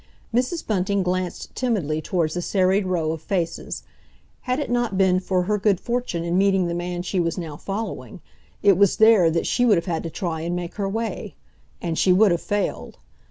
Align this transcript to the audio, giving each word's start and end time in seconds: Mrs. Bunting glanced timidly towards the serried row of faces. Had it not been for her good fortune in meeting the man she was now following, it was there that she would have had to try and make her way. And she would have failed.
Mrs. 0.33 0.65
Bunting 0.65 1.03
glanced 1.03 1.53
timidly 1.53 2.01
towards 2.01 2.33
the 2.33 2.41
serried 2.41 2.87
row 2.87 3.11
of 3.11 3.21
faces. 3.21 3.83
Had 4.49 4.57
it 4.59 4.71
not 4.71 4.97
been 4.97 5.19
for 5.19 5.43
her 5.43 5.59
good 5.59 5.79
fortune 5.79 6.23
in 6.23 6.39
meeting 6.39 6.65
the 6.65 6.73
man 6.73 7.03
she 7.03 7.19
was 7.19 7.37
now 7.37 7.55
following, 7.55 8.19
it 8.63 8.79
was 8.79 8.97
there 8.97 9.29
that 9.29 9.45
she 9.45 9.63
would 9.63 9.77
have 9.77 9.85
had 9.85 10.01
to 10.01 10.09
try 10.09 10.41
and 10.41 10.55
make 10.55 10.73
her 10.73 10.89
way. 10.89 11.35
And 11.83 11.99
she 11.99 12.11
would 12.11 12.31
have 12.31 12.41
failed. 12.41 12.97